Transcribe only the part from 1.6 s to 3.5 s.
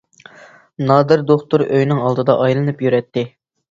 ئۆينىڭ ئالدىدا ئايلىنىپ يۈرەتتى.